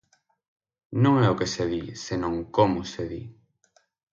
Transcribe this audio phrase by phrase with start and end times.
[1.03, 3.21] Non é o que se di senón como se di.